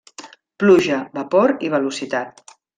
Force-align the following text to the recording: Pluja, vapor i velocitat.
Pluja, 0.63 0.97
vapor 1.19 1.55
i 1.69 1.73
velocitat. 1.77 2.45